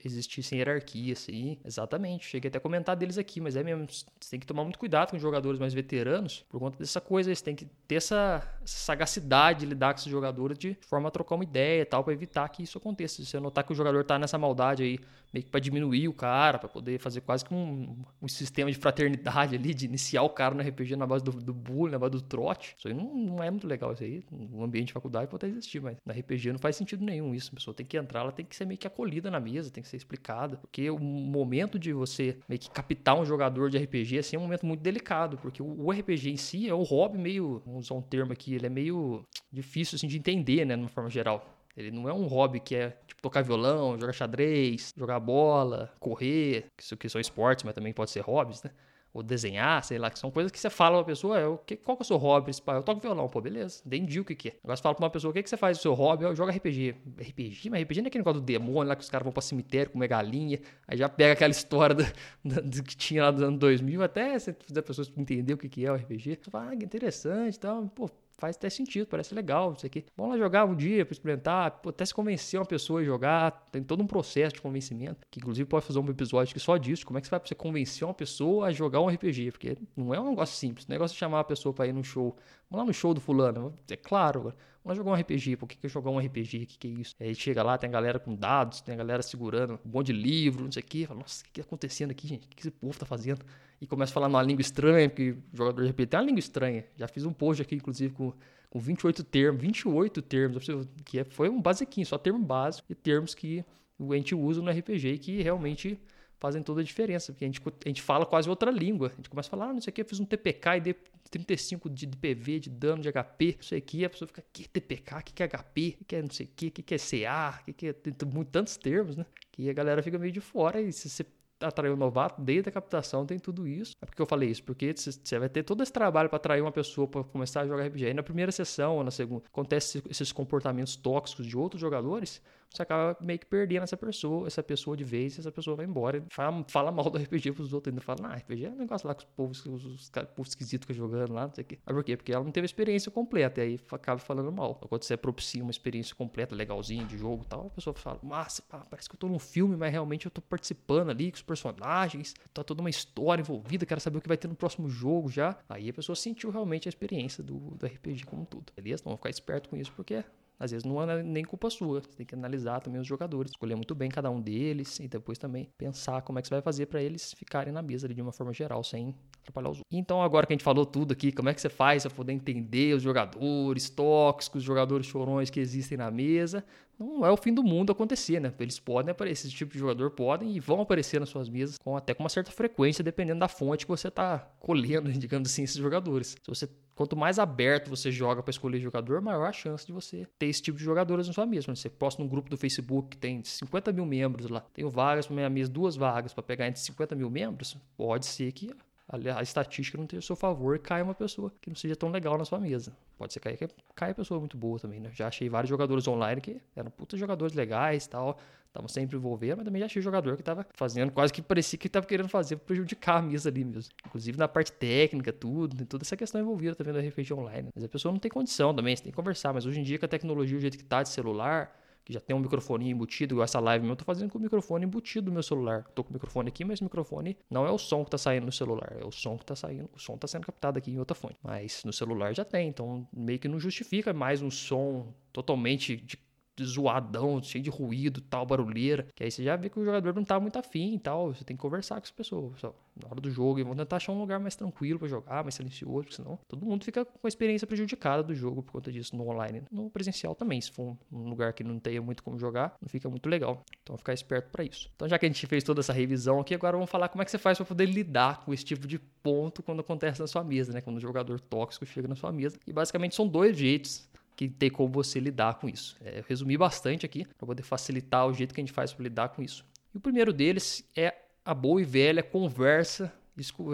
[0.03, 1.57] existissem hierarquia, assim.
[1.63, 2.25] Exatamente.
[2.25, 3.87] Cheguei até a comentar deles aqui, mas é mesmo.
[3.87, 7.33] Você tem que tomar muito cuidado com os jogadores mais veteranos por conta dessa coisa.
[7.33, 11.11] Você tem que ter essa, essa sagacidade de lidar com esses jogadores de forma a
[11.11, 13.15] trocar uma ideia e tal, para evitar que isso aconteça.
[13.15, 14.99] Se você notar que o jogador tá nessa maldade aí,
[15.33, 18.71] meio que pra diminuir diminuir o cara, para poder fazer quase que um, um, sistema
[18.71, 21.99] de fraternidade ali, de iniciar o cara no RPG na base do, do bullying, na
[21.99, 22.75] base do trote.
[22.77, 23.93] Isso aí não, não é muito legal.
[23.93, 27.03] Isso aí, no ambiente de faculdade pode até existir, mas na RPG não faz sentido
[27.03, 27.51] nenhum isso.
[27.51, 29.83] A pessoa tem que entrar, ela tem que ser meio que acolhida na mesa, tem
[29.83, 30.57] que ser explicada.
[30.57, 34.43] Porque o momento de você meio que captar um jogador de RPG assim, é um
[34.43, 38.01] momento muito delicado, porque o, RPG em si é um hobby meio, vamos usar um
[38.01, 41.56] termo aqui, ele é meio difícil assim, de entender, né, de uma forma geral.
[41.77, 46.65] Ele não é um hobby que é tipo tocar violão, jogar xadrez, jogar bola, correr,
[46.75, 48.71] que são esportes, mas também pode ser hobbies, né?
[49.13, 51.75] Ou desenhar, sei lá, que são coisas que você fala pra uma pessoa, é, que,
[51.75, 52.75] qual que é o seu hobby principal?
[52.75, 54.55] Eu toco violão, pô, beleza, entendi o que, que é.
[54.63, 56.23] Agora você fala pra uma pessoa, o que, que você faz do seu hobby?
[56.23, 56.95] Eu jogo RPG.
[57.19, 57.69] RPG?
[57.69, 59.91] Mas RPG não é aquele negócio do demônio lá que os caras vão pra cemitério
[59.91, 62.03] comer galinha, aí já pega aquela história do,
[62.43, 65.57] do, do que tinha lá dos anos 2000, até você fazer a pessoa entender o
[65.57, 66.39] que, que é o RPG.
[66.41, 70.05] Você fala, ah, interessante e tal, pô, faz até sentido, parece legal, isso aqui.
[70.15, 73.83] Vamos lá jogar um dia para experimentar, até se convencer uma pessoa a jogar, tem
[73.83, 77.17] todo um processo de convencimento, que inclusive pode fazer um episódio que só disso, como
[77.17, 80.13] é que você vai pra você convencer uma pessoa a jogar um RPG, porque não
[80.13, 82.35] é um negócio simples, o negócio de chamar a pessoa para ir no show,
[82.69, 84.53] vamos lá no show do fulano, é claro, vamos
[84.85, 87.15] lá jogar um RPG, por que, que jogar um RPG, o que, que é isso?
[87.19, 90.13] Aí chega lá, tem a galera com dados, tem a galera segurando um monte de
[90.13, 92.45] livro, não sei o que, fala, nossa, o que, que tá acontecendo aqui, gente?
[92.45, 93.43] O que esse povo tá fazendo?
[93.79, 96.39] E começa a falar numa língua estranha, porque o jogador de RPG tem uma língua
[96.39, 96.85] estranha.
[96.95, 98.33] Já fiz um post aqui, inclusive, com,
[98.69, 100.65] com 28 termos, 28 termos,
[101.05, 103.63] que é, foi um basiquinho, só termo básico e termos que
[103.99, 105.99] a gente usa no RPG e que realmente
[106.39, 109.07] fazem toda a diferença, porque a gente, a gente fala quase outra língua.
[109.11, 110.81] A gente começa a falar, ah, não sei o que, eu fiz um TPK e
[110.81, 110.95] dei
[111.31, 115.23] 35 de PV, de dano de HP, isso aqui, a pessoa fica, que TPK, o
[115.23, 117.73] que é HP, o que é não sei o que, o que é CA, o
[117.73, 117.93] que é...
[117.93, 118.13] Tem
[118.51, 119.25] tantos termos, né?
[119.51, 121.25] Que a galera fica meio de fora e se você
[121.61, 123.95] atrair um novato, desde a captação tem tudo isso.
[124.01, 126.71] É porque eu falei isso, porque você vai ter todo esse trabalho para atrair uma
[126.71, 128.05] pessoa para começar a jogar RPG.
[128.07, 132.41] Aí na primeira sessão ou na segunda, acontece esses comportamentos tóxicos de outros jogadores,
[132.73, 136.23] você acaba meio que perdendo essa pessoa, essa pessoa de vez, essa pessoa vai embora.
[136.29, 139.13] Fala, fala mal do RPG pros outros, ainda fala, ah, RPG é um negócio lá
[139.13, 141.79] com os povos, os, os, povos esquisitos que jogando lá, não sei o quê.
[141.85, 142.17] Mas por quê?
[142.17, 144.75] Porque ela não teve experiência completa, e aí acaba falando mal.
[144.75, 148.61] Quando você propicia uma experiência completa, legalzinha de jogo e tal, a pessoa fala, massa,
[148.89, 152.33] parece que eu tô num filme, mas realmente eu tô participando ali com os personagens,
[152.53, 155.57] tá toda uma história envolvida, quero saber o que vai ter no próximo jogo já.
[155.69, 159.01] Aí a pessoa sentiu realmente a experiência do, do RPG como tudo, beleza?
[159.01, 160.23] Então vamos ficar esperto com isso, porque
[160.59, 162.01] às vezes não é nem culpa sua.
[162.01, 165.37] Você tem que analisar também os jogadores, escolher muito bem cada um deles e depois
[165.37, 168.31] também pensar como é que você vai fazer para eles ficarem na mesa de uma
[168.31, 169.97] forma geral, sem atrapalhar os outros.
[169.97, 172.33] Então, agora que a gente falou tudo aqui, como é que você faz para poder
[172.33, 176.63] entender os jogadores tóxicos, os jogadores chorões que existem na mesa?
[176.99, 178.53] Não é o fim do mundo acontecer, né?
[178.59, 181.95] Eles podem aparecer, esse tipo de jogador podem e vão aparecer nas suas mesas com
[181.95, 185.77] até com uma certa frequência, dependendo da fonte que você está colhendo, digamos assim, esses
[185.77, 186.29] jogadores.
[186.29, 190.27] Se você Quanto mais aberto você joga para escolher jogador, maior a chance de você
[190.39, 191.67] ter esse tipo de jogadores na sua mesa.
[191.75, 195.35] Você posta num grupo do Facebook que tem 50 mil membros lá, tenho vagas para
[195.35, 198.71] minha mesa, duas vagas para pegar entre 50 mil membros, pode ser que
[199.07, 202.09] a, a estatística não esteja a seu favor caia uma pessoa que não seja tão
[202.09, 202.95] legal na sua mesa.
[203.17, 205.09] Pode ser que caia pessoa muito boa também, né?
[205.13, 209.57] Já achei vários jogadores online que eram puta jogadores legais e tal, estavam sempre envolvendo,
[209.57, 212.57] mas também já achei jogador que estava fazendo quase que parecia que estava querendo fazer
[212.57, 213.91] prejudicar a mesa ali mesmo.
[214.05, 217.69] Inclusive na parte técnica, tudo, tem toda essa questão envolvida também no RPG online.
[217.73, 219.53] Mas a pessoa não tem condição também, você tem que conversar.
[219.53, 221.75] Mas hoje em dia, com a tecnologia, o jeito que tá de celular,
[222.07, 224.85] que já tem um microfone embutido, igual essa live eu tô fazendo com o microfone
[224.85, 225.83] embutido no meu celular.
[225.93, 228.45] Tô com o microfone aqui, mas o microfone não é o som que tá saindo
[228.45, 230.99] no celular, é o som que tá saindo, o som tá sendo captado aqui em
[230.99, 231.35] outra fonte.
[231.43, 236.15] Mas no celular já tem, então meio que não justifica mais um som totalmente de
[236.63, 239.07] zoadão, cheio de ruído, tal, barulheira.
[239.15, 241.33] Que aí você já vê que o jogador não tá muito afim e tal.
[241.33, 242.61] Você tem que conversar com as pessoas.
[242.63, 245.53] Na hora do jogo, e vão tentar achar um lugar mais tranquilo para jogar, mais
[245.53, 249.29] silencioso, senão todo mundo fica com a experiência prejudicada do jogo por conta disso no
[249.29, 249.61] online.
[249.71, 253.07] No presencial também, se for um lugar que não tenha muito como jogar, não fica
[253.07, 253.63] muito legal.
[253.83, 254.89] Então ficar esperto para isso.
[254.95, 257.25] Então já que a gente fez toda essa revisão aqui, agora vamos falar como é
[257.25, 260.43] que você faz para poder lidar com esse tipo de ponto quando acontece na sua
[260.43, 260.81] mesa, né?
[260.81, 262.57] Quando o jogador tóxico chega na sua mesa.
[262.65, 265.97] E basicamente são dois jeitos que tem como você lidar com isso.
[265.99, 269.03] É, eu resumi bastante aqui para poder facilitar o jeito que a gente faz para
[269.03, 269.65] lidar com isso.
[269.93, 273.11] E o primeiro deles é a boa e velha conversa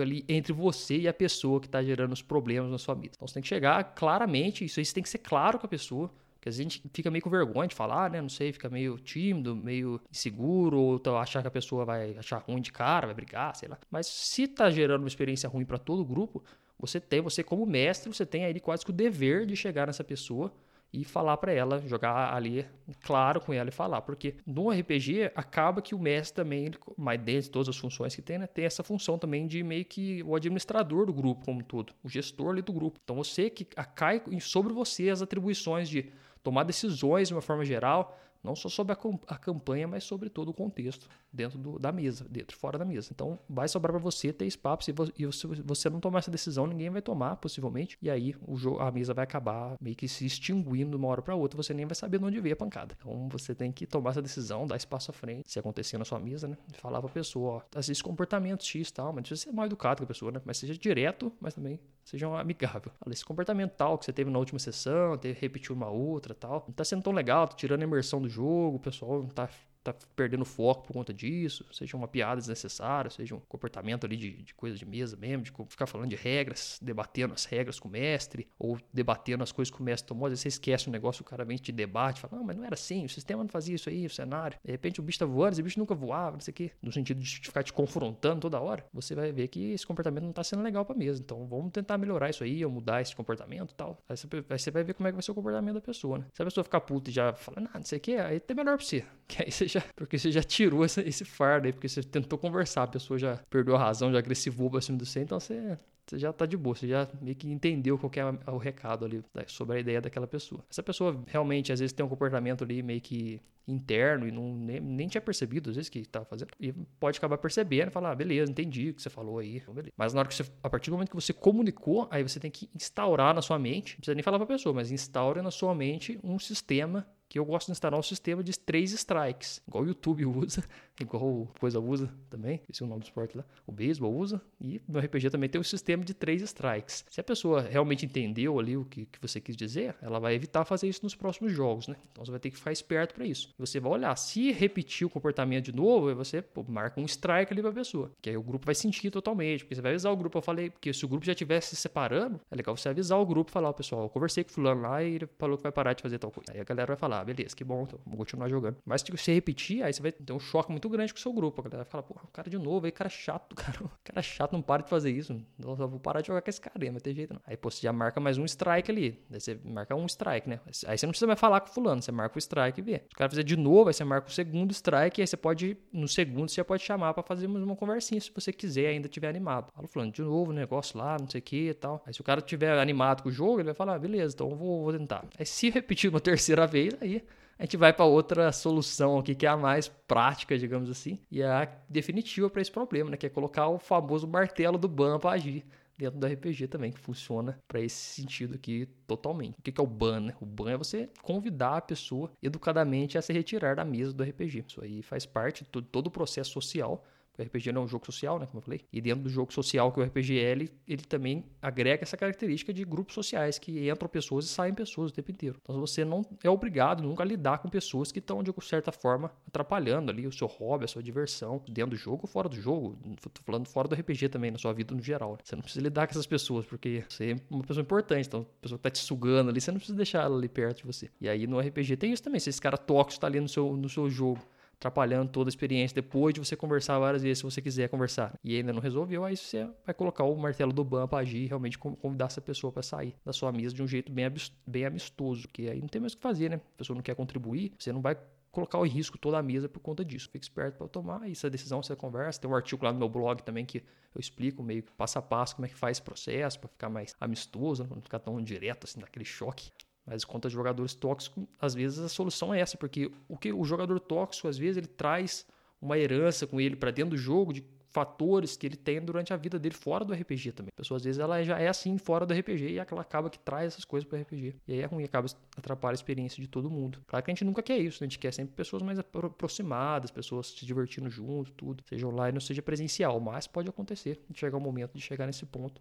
[0.01, 3.11] ali entre você e a pessoa que está gerando os problemas na sua vida.
[3.15, 6.09] Então você tem que chegar claramente, isso aí tem que ser claro com a pessoa.
[6.35, 8.21] Porque a gente fica meio com vergonha de falar, né?
[8.21, 12.37] Não sei, fica meio tímido, meio inseguro, ou então achar que a pessoa vai achar
[12.39, 13.77] ruim de cara, vai brigar, sei lá.
[13.89, 16.43] Mas se tá gerando uma experiência ruim para todo o grupo,
[16.79, 20.03] você tem, você como mestre, você tem aí quase que o dever de chegar nessa
[20.03, 20.51] pessoa
[20.91, 22.67] e falar para ela, jogar ali
[23.01, 27.41] claro com ela e falar, porque no RPG acaba que o mestre também, mas dentro
[27.43, 30.35] de todas as funções que tem, né, tem essa função também de meio que o
[30.35, 32.99] administrador do grupo como um todo, o gestor ali do grupo.
[33.03, 36.11] Então você que cai sobre você as atribuições de
[36.43, 38.93] tomar decisões de uma forma geral, não só sobre
[39.27, 43.09] a, campanha, mas sobre todo o contexto dentro do, da mesa, dentro fora da mesa.
[43.11, 44.91] Então, vai sobrar para você ter espaço.
[45.17, 47.97] E se você não tomar essa decisão, ninguém vai tomar, possivelmente.
[48.01, 51.21] E aí o jogo, a mesa vai acabar meio que se extinguindo de uma hora
[51.21, 51.55] para outra.
[51.57, 52.95] Você nem vai saber de onde veio a pancada.
[52.99, 56.19] Então, você tem que tomar essa decisão, dar espaço à frente, se acontecer na sua
[56.19, 56.57] mesa, né?
[56.73, 60.03] Falar pra pessoa, ó, vezes comportamento X e tal, mas precisa ser mal educado com
[60.03, 60.41] a pessoa, né?
[60.43, 62.91] Mas seja direto, mas também seja amigável.
[63.05, 66.65] Olha, esse comportamento tal que você teve na última sessão, teve repetir uma outra tal,
[66.67, 69.49] não tá sendo tão legal, tá tirando a imersão do jogo, o pessoal tá
[69.83, 74.43] tá perdendo foco por conta disso, seja uma piada desnecessária, seja um comportamento ali de,
[74.43, 77.91] de coisa de mesa mesmo, de ficar falando de regras, debatendo as regras com o
[77.91, 80.27] mestre, ou debatendo as coisas que o mestre tomou.
[80.27, 82.63] Às vezes você esquece um negócio, o cara vem te debate, fala, não, mas não
[82.63, 84.57] era assim, o sistema não fazia isso aí, o cenário.
[84.63, 86.71] De repente o bicho tá voando, esse bicho nunca voava, não sei o quê.
[86.81, 90.33] No sentido de ficar te confrontando toda hora, você vai ver que esse comportamento não
[90.33, 91.21] tá sendo legal pra mesa.
[91.21, 94.01] Então vamos tentar melhorar isso aí, ou mudar esse comportamento e tal.
[94.07, 96.25] Aí você vai ver como é que vai ser o comportamento da pessoa, né?
[96.33, 98.53] Se a pessoa ficar puta e já fala, não, não sei o quê, aí é
[98.53, 99.03] melhor pra você.
[99.25, 102.37] Que aí você já, porque você já tirou essa, esse fardo aí, porque você tentou
[102.37, 105.77] conversar, a pessoa já perdeu a razão, já agressivou pra cima do você, então você
[106.05, 109.05] você já tá de boa, você já meio que entendeu qual que é o recado
[109.05, 110.63] ali sobre a ideia daquela pessoa.
[110.69, 114.81] Essa pessoa realmente às vezes tem um comportamento ali meio que interno e não, nem,
[114.81, 116.49] nem tinha percebido às vezes que estava fazendo.
[116.59, 119.57] E pode acabar percebendo falar, ah, beleza, entendi o que você falou aí.
[119.57, 122.39] Então, mas na hora que você, a partir do momento que você comunicou, aí você
[122.39, 125.51] tem que instaurar na sua mente, não precisa nem falar pra pessoa, mas instaure na
[125.51, 129.83] sua mente um sistema que eu gosto de instalar um sistema de três strikes, igual
[129.83, 130.63] o YouTube usa,
[130.99, 134.81] igual coisa usa também, esse é o nome do esporte lá, o beisebol usa, e
[134.87, 137.05] no RPG também tem o sistema de três strikes.
[137.09, 140.65] Se a pessoa realmente entendeu ali o que, que você quis dizer, ela vai evitar
[140.65, 141.95] fazer isso nos próximos jogos, né?
[142.11, 143.49] Então você vai ter que ficar esperto para isso.
[143.57, 147.61] Você vai olhar, se repetir o comportamento de novo, você pô, marca um strike ali
[147.61, 150.37] pra pessoa, que aí o grupo vai sentir totalmente, porque você vai avisar o grupo,
[150.37, 153.25] eu falei, porque se o grupo já estivesse se separando, é legal você avisar o
[153.25, 155.71] grupo, falar, ó, pessoal, eu conversei com o fulano lá e ele falou que vai
[155.71, 156.51] parar de fazer tal coisa.
[156.53, 158.77] Aí a galera vai falar, ah, beleza, que bom, então vou continuar jogando.
[158.85, 161.33] Mas se você repetir, aí você vai ter um choque muito grande com o seu
[161.33, 161.61] grupo.
[161.61, 163.79] A galera vai falar, pô, cara de novo, aí cara chato, cara.
[164.03, 165.33] Cara chato, não para de fazer isso.
[165.59, 167.41] Eu vou parar de jogar com esse cara, não ter jeito não.
[167.45, 169.19] Aí, pô, você já marca mais um strike ali.
[169.29, 170.59] Você marca um strike, né?
[170.85, 172.97] Aí você não precisa mais falar com o fulano, você marca o strike e vê.
[172.99, 175.77] Se o cara fizer de novo, aí você marca o segundo strike, aí você pode,
[175.91, 179.29] no segundo, você já pode chamar para fazer uma conversinha, se você quiser, ainda tiver
[179.29, 179.71] animado.
[179.73, 182.03] Fala, fulano, de novo, negócio lá, não sei o que e tal.
[182.05, 184.49] Aí se o cara tiver animado com o jogo, ele vai falar, ah, beleza, então
[184.49, 185.25] eu vou, vou tentar.
[185.37, 187.23] Aí se repetir uma terceira vez, aí
[187.57, 191.41] a gente vai para outra solução aqui que é a mais prática, digamos assim, e
[191.41, 193.17] é a definitiva para esse problema, né?
[193.17, 195.65] Que é colocar o famoso martelo do ban para agir
[195.97, 199.55] dentro do RPG também, que funciona para esse sentido aqui totalmente.
[199.59, 200.19] O que é o ban?
[200.19, 200.33] Né?
[200.41, 204.65] O ban é você convidar a pessoa educadamente a se retirar da mesa do RPG.
[204.67, 207.03] Isso aí faz parte de todo o processo social
[207.37, 208.81] o RPG não é um jogo social, né, como eu falei.
[208.91, 212.73] E dentro do jogo social que o RPG é, ele, ele também agrega essa característica
[212.73, 215.57] de grupos sociais, que entram pessoas e saem pessoas o tempo inteiro.
[215.63, 219.31] Então você não é obrigado nunca a lidar com pessoas que estão, de certa forma,
[219.47, 222.97] atrapalhando ali o seu hobby, a sua diversão, dentro do jogo ou fora do jogo.
[223.21, 225.33] Tô falando fora do RPG também, na sua vida no geral.
[225.33, 225.37] Né?
[225.43, 228.27] Você não precisa lidar com essas pessoas, porque você é uma pessoa importante.
[228.27, 230.77] Então, a pessoa que tá te sugando ali, você não precisa deixar ela ali perto
[230.77, 231.09] de você.
[231.19, 232.39] E aí no RPG tem isso também.
[232.39, 234.41] Se esse cara tóxico tá ali no seu, no seu jogo,
[234.75, 238.37] atrapalhando toda a experiência depois de você conversar várias vezes, se você quiser conversar.
[238.43, 241.47] E ainda não resolveu, aí você vai colocar o martelo do ban para agir e
[241.47, 244.25] realmente convidar essa pessoa para sair da sua mesa de um jeito bem,
[244.65, 246.57] bem amistoso, que aí não tem mais o que fazer, né?
[246.75, 248.17] A pessoa não quer contribuir, você não vai
[248.53, 250.29] colocar em risco toda a mesa por conta disso.
[250.31, 252.39] Fique esperto para tomar essa decisão, essa conversa.
[252.39, 253.79] Tem um artigo lá no meu blog também que
[254.13, 257.15] eu explico meio passo a passo como é que faz esse processo para ficar mais
[257.19, 259.71] amistoso, não ficar tão direto assim, daquele choque.
[260.05, 263.99] Mas contra jogadores tóxicos, às vezes a solução é essa, porque o que o jogador
[263.99, 265.45] tóxico, às vezes, ele traz
[265.81, 267.63] uma herança com ele para dentro do jogo de
[267.93, 270.71] fatores que ele tem durante a vida dele fora do RPG também.
[270.75, 273.37] A pessoa às vezes ela já é assim fora do RPG e ela acaba que
[273.37, 274.55] traz essas coisas para o RPG.
[274.67, 276.99] E aí é ruim, acaba atrapalha a experiência de todo mundo.
[277.05, 278.07] Claro que a gente nunca quer isso, né?
[278.07, 282.41] a gente quer sempre pessoas mais aproximadas, pessoas se divertindo junto, tudo, seja online ou
[282.41, 285.79] seja presencial, mas pode acontecer chegar o momento de chegar nesse ponto.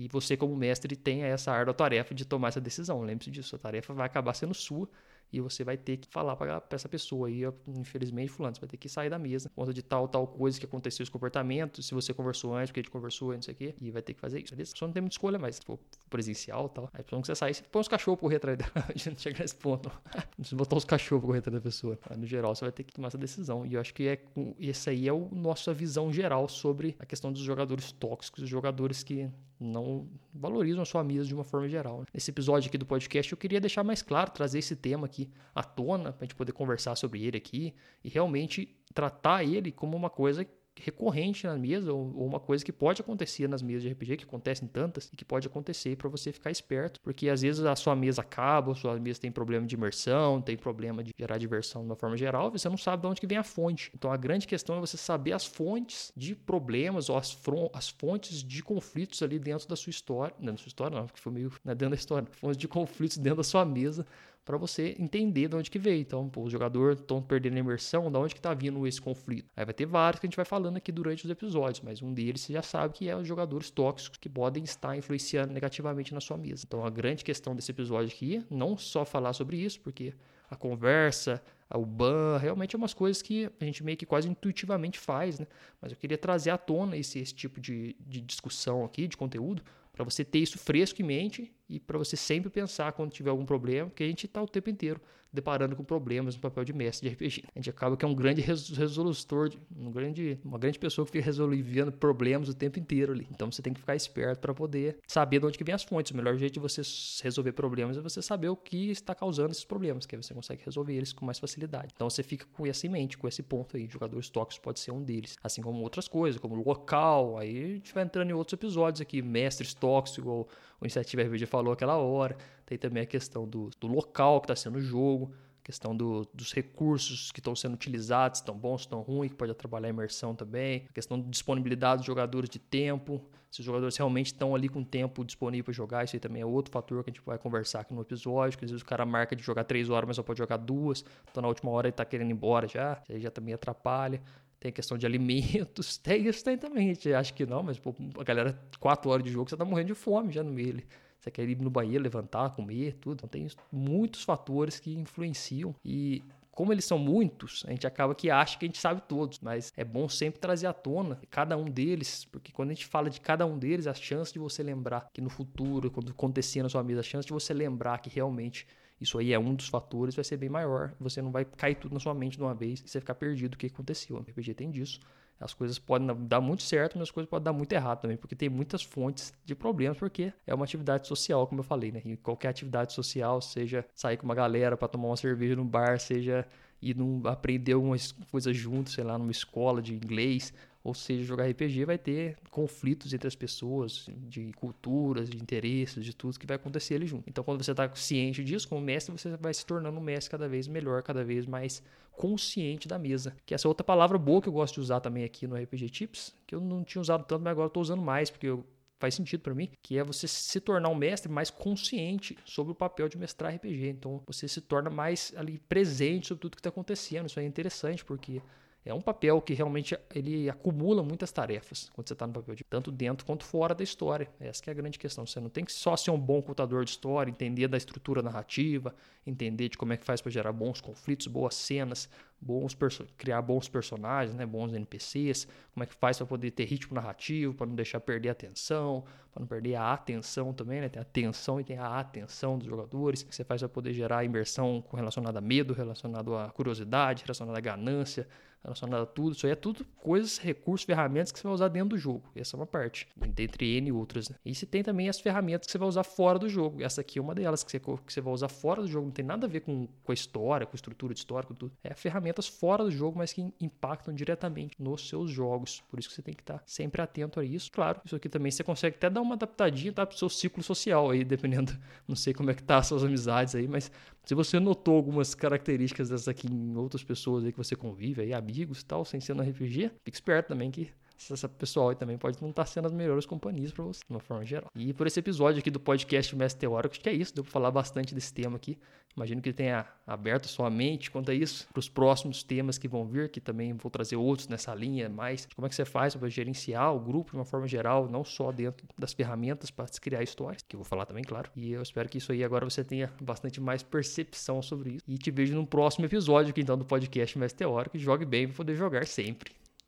[0.00, 3.02] E você, como mestre, tem essa árdua tarefa de tomar essa decisão.
[3.02, 4.88] Lembre-se disso, a tarefa vai acabar sendo sua
[5.32, 8.76] e você vai ter que falar para essa pessoa aí, infelizmente, fulano, você vai ter
[8.76, 11.94] que sair da mesa por conta de tal, tal coisa que aconteceu, esse comportamento, se
[11.94, 14.20] você conversou antes, porque a gente conversou, não sei o quê, e vai ter que
[14.20, 14.72] fazer isso, beleza?
[14.74, 16.90] Só não tem muita escolha mais, se for presencial e tal.
[16.92, 19.38] Aí, que você sair, você põe os cachorros correr atrás dela, a gente não chega
[19.38, 19.90] nesse ponto.
[20.38, 21.98] Você botar os cachorros correr atrás da pessoa.
[22.08, 23.64] Mas, no geral, você vai ter que tomar essa decisão.
[23.64, 24.20] E eu acho que é,
[24.60, 29.02] essa aí é a nossa visão geral sobre a questão dos jogadores tóxicos, os jogadores
[29.02, 32.04] que não valorizam a sua mesa de uma forma geral.
[32.14, 35.62] Nesse episódio aqui do podcast, eu queria deixar mais claro, trazer esse tema aqui à
[35.62, 40.08] tona, para a gente poder conversar sobre ele aqui e realmente tratar ele como uma
[40.08, 40.46] coisa
[40.82, 44.24] recorrente na mesa ou, ou, uma coisa que pode acontecer nas mesas de RPG, que
[44.24, 47.94] acontecem tantas, e que pode acontecer para você ficar esperto, porque às vezes a sua
[47.94, 51.88] mesa acaba, a sua mesa tem problema de imersão, tem problema de gerar diversão de
[51.88, 53.90] uma forma geral, você não sabe de onde que vem a fonte.
[53.94, 57.36] Então a grande questão é você saber as fontes de problemas ou as,
[57.72, 61.20] as fontes de conflitos ali dentro da sua história, não da sua história não, porque
[61.20, 64.06] foi meio né, dentro da história, fontes de conflitos dentro da sua mesa
[64.44, 66.00] para você entender de onde que veio.
[66.00, 69.48] Então, pô, os jogadores estão perdendo a imersão, de onde que está vindo esse conflito.
[69.56, 72.12] Aí vai ter vários que a gente vai falando aqui durante os episódios, mas um
[72.12, 76.20] deles você já sabe que é os jogadores tóxicos que podem estar influenciando negativamente na
[76.20, 76.64] sua mesa.
[76.66, 80.14] Então, a grande questão desse episódio aqui, não só falar sobre isso, porque
[80.50, 81.40] a conversa,
[81.72, 85.46] o ban, realmente é umas coisas que a gente meio que quase intuitivamente faz, né?
[85.80, 89.62] Mas eu queria trazer à tona esse, esse tipo de, de discussão aqui, de conteúdo,
[89.92, 93.44] para você ter isso fresco em mente e para você sempre pensar quando tiver algum
[93.44, 95.00] problema, porque a gente está o tempo inteiro
[95.32, 97.44] deparando com problemas no papel de mestre de RPG.
[97.54, 101.24] A gente acaba que é um grande resolutor, um grande, uma grande pessoa que fica
[101.24, 103.26] resolvendo problemas o tempo inteiro ali.
[103.30, 106.12] Então você tem que ficar esperto para poder saber de onde que vem as fontes.
[106.12, 106.82] O melhor jeito de você
[107.22, 110.62] resolver problemas é você saber o que está causando esses problemas, que aí você consegue
[110.64, 111.92] resolver eles com mais facilidade.
[111.94, 113.88] Então você fica com isso em mente, com esse ponto aí.
[113.88, 117.38] Jogadores tóxicos pode ser um deles, assim como outras coisas, como local.
[117.38, 120.48] Aí a gente vai entrando em outros episódios aqui, mestres tóxicos, ou
[120.80, 122.36] o Iniciativa RPG falou aquela hora.
[122.64, 126.26] Tem também a questão do, do local que está sendo o jogo, a questão do,
[126.32, 130.34] dos recursos que estão sendo utilizados, estão bons, estão ruins, que pode atrapalhar a imersão
[130.34, 130.86] também.
[130.88, 134.82] A questão da disponibilidade dos jogadores de tempo, se os jogadores realmente estão ali com
[134.82, 137.80] tempo disponível para jogar, isso aí também é outro fator que a gente vai conversar
[137.80, 140.22] aqui no episódio, que às vezes o cara marca de jogar três horas, mas só
[140.22, 143.20] pode jogar duas, então na última hora ele está querendo ir embora já, isso aí
[143.20, 144.22] já também atrapalha
[144.60, 147.78] tem a questão de alimentos, tem isso tem também, a gente acha que não, mas
[147.78, 150.82] pô, a galera, quatro horas de jogo, você tá morrendo de fome já no meio.
[151.18, 153.16] Você quer ir no banheiro, levantar, comer, tudo.
[153.18, 158.28] Então tem muitos fatores que influenciam e como eles são muitos, a gente acaba que
[158.28, 161.64] acha que a gente sabe todos, mas é bom sempre trazer à tona cada um
[161.64, 165.08] deles, porque quando a gente fala de cada um deles, a chance de você lembrar
[165.14, 168.66] que no futuro, quando acontecer na sua mesa, a chance de você lembrar que realmente
[169.00, 170.92] isso aí é um dos fatores, vai ser bem maior.
[171.00, 173.54] Você não vai cair tudo na sua mente de uma vez e você ficar perdido
[173.54, 174.16] o que aconteceu.
[174.16, 175.00] O RPG tem disso.
[175.40, 178.36] As coisas podem dar muito certo, mas as coisas podem dar muito errado também, porque
[178.36, 182.02] tem muitas fontes de problemas, porque é uma atividade social, como eu falei, né?
[182.04, 185.98] E qualquer atividade social, seja sair com uma galera para tomar uma cerveja no bar,
[185.98, 186.46] seja
[186.82, 191.46] ir num, aprender algumas coisas juntos, sei lá, numa escola de inglês, ou seja, jogar
[191.46, 196.56] RPG vai ter conflitos entre as pessoas, de culturas, de interesses, de tudo que vai
[196.56, 197.28] acontecer ali junto.
[197.28, 200.48] Então, quando você está ciente disso, como mestre, você vai se tornando um mestre cada
[200.48, 203.36] vez melhor, cada vez mais consciente da mesa.
[203.44, 206.34] Que essa outra palavra boa que eu gosto de usar também aqui no RPG Tips,
[206.46, 208.64] que eu não tinha usado tanto, mas agora estou usando mais, porque eu
[208.98, 212.74] faz sentido para mim, que é você se tornar um mestre mais consciente sobre o
[212.74, 213.88] papel de mestrar RPG.
[213.88, 217.26] Então, você se torna mais ali presente sobre tudo que está acontecendo.
[217.26, 218.42] Isso é interessante porque
[218.84, 222.64] é um papel que realmente ele acumula muitas tarefas quando você está no papel de
[222.64, 224.30] tanto dentro quanto fora da história.
[224.40, 225.26] Essa é a grande questão.
[225.26, 228.94] Você não tem que só ser um bom contador de história, entender da estrutura narrativa,
[229.26, 232.08] entender de como é que faz para gerar bons conflitos, boas cenas,
[232.40, 232.76] bons
[233.16, 237.52] criar bons personagens, né, bons NPCs, como é que faz para poder ter ritmo narrativo,
[237.52, 240.88] para não deixar perder a atenção, para não perder a atenção também, né?
[240.88, 244.24] Tem a atenção e tem a atenção dos jogadores, que você faz para poder gerar
[244.24, 248.26] imersão relacionada a medo, relacionado a curiosidade, relacionada a ganância,
[248.62, 249.34] relacionado a tudo.
[249.34, 252.22] Isso aí é tudo coisas, recursos, ferramentas que você vai usar dentro do jogo.
[252.34, 254.28] Essa é uma parte, entre N outras.
[254.28, 254.36] Né?
[254.44, 256.82] E se tem também as ferramentas que você vai usar fora do jogo.
[256.82, 259.06] Essa aqui é uma delas que você, que você vai usar fora do jogo.
[259.06, 261.54] Não tem nada a ver com, com a história, com a estrutura de história, com
[261.54, 261.72] tudo.
[261.82, 265.82] É a ferramenta ferramentas fora do jogo, mas que impactam diretamente nos seus jogos.
[265.88, 267.70] Por isso que você tem que estar sempre atento a isso.
[267.70, 270.62] Claro, isso aqui também você consegue até dar uma adaptadinha tá, para o seu ciclo
[270.62, 273.90] social aí, dependendo, não sei como é que tá as suas amizades aí, mas
[274.24, 278.32] se você notou algumas características dessas aqui em outras pessoas aí que você convive, aí,
[278.32, 280.88] amigos e tal, sem ser no RPG, fique esperto também que
[281.30, 284.44] essa pessoal também pode não estar sendo as melhores companhias para você, de uma forma
[284.44, 284.70] geral.
[284.74, 287.52] E por esse episódio aqui do podcast Mestre Teórico, acho que é isso, deu para
[287.52, 288.78] falar bastante desse tema aqui.
[289.16, 293.04] Imagino que tenha aberto sua mente quanto a isso, para os próximos temas que vão
[293.04, 296.28] vir, que também vou trazer outros nessa linha, mais como é que você faz para
[296.28, 300.62] gerenciar o grupo de uma forma geral, não só dentro das ferramentas para criar histórias,
[300.62, 301.50] que eu vou falar também, claro.
[301.56, 305.04] E eu espero que isso aí agora você tenha bastante mais percepção sobre isso.
[305.08, 307.98] E te vejo no próximo episódio aqui então do podcast Mestre Teórico.
[307.98, 309.52] Jogue bem para poder jogar sempre.